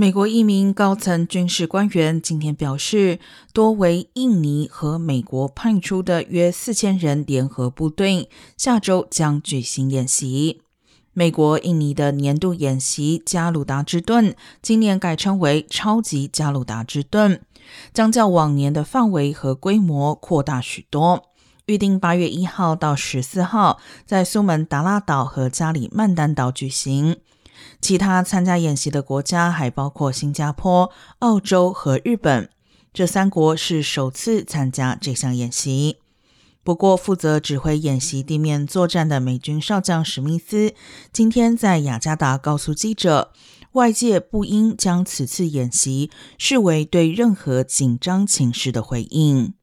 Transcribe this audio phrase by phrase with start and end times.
[0.00, 3.18] 美国一名高层军事官员今天表示，
[3.52, 10.62] 多为印尼和美国派出的约四千人联合部队下周将举行演习。
[11.12, 17.42] 美国印尼的年度演习“加鲁达之盾”今年改称为“超级加鲁达之盾”，
[17.92, 21.24] 将较往年的范围和规模扩大许多。
[21.66, 27.18] 预定八月一号到十四号在苏门答腊岛和加里曼丹岛举行。
[27.80, 30.90] 其他参加演习的国家还包括新加坡、
[31.20, 32.50] 澳洲和日本，
[32.92, 35.98] 这三国是首次参加这项演习。
[36.62, 40.74] 不过，负责指挥演习地面作战的美军少将史密斯
[41.10, 43.32] 今天在雅加达告诉记者，
[43.72, 49.54] 外界不应将此次演习视为对任何紧张情势的回应。